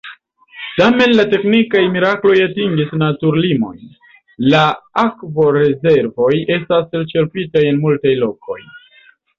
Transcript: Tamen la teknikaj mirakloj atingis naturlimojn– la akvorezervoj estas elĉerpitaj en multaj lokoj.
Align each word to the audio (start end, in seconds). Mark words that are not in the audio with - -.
Tamen 0.77 1.11
la 1.17 1.25
teknikaj 1.33 1.83
mirakloj 1.97 2.37
atingis 2.45 2.95
naturlimojn– 3.03 3.93
la 4.55 4.63
akvorezervoj 5.05 6.33
estas 6.59 7.01
elĉerpitaj 7.03 7.67
en 7.75 7.83
multaj 7.87 8.21
lokoj. 8.27 8.61